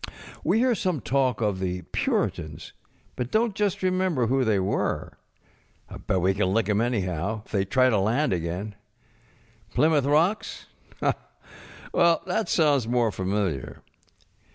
[0.43, 2.73] We hear some talk of the Puritans,
[3.15, 5.19] but donŌĆÖt just remember who they were.
[6.07, 8.73] Bet we can lick ŌĆÖem, anyhow, if they try to land again.
[9.75, 10.65] Plymouth Rocks?
[11.93, 13.83] Well, that sounds more familiar.